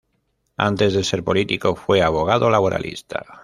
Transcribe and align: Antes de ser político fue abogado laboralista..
Antes 0.57 0.95
de 0.95 1.03
ser 1.03 1.23
político 1.23 1.75
fue 1.75 2.01
abogado 2.01 2.49
laboralista.. 2.49 3.23